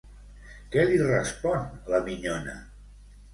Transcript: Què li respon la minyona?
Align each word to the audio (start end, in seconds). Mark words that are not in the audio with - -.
Què 0.75 0.85
li 0.87 0.97
respon 1.01 1.69
la 1.93 2.01
minyona? 2.09 2.57